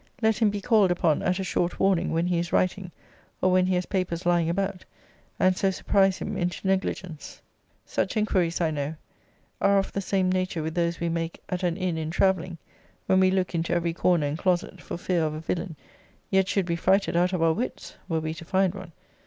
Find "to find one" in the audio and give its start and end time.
18.33-18.93